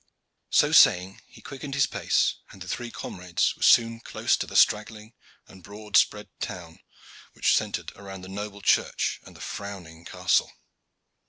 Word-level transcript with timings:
So 0.49 0.71
saying, 0.71 1.21
he 1.27 1.43
quickened 1.43 1.75
his 1.75 1.85
pace, 1.85 2.37
and 2.49 2.59
the 2.59 2.67
three 2.67 2.89
comrades 2.89 3.55
were 3.55 3.61
soon 3.61 3.99
close 3.99 4.35
to 4.37 4.47
the 4.47 4.55
straggling 4.55 5.13
and 5.47 5.61
broad 5.61 5.95
spread 5.95 6.27
town 6.39 6.79
which 7.33 7.55
centered 7.55 7.95
round 7.95 8.23
the 8.23 8.27
noble 8.27 8.61
church 8.63 9.19
and 9.27 9.35
the 9.35 9.41
frowning 9.41 10.03
castle. 10.03 10.51